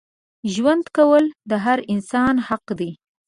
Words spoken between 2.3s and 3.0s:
حق دی.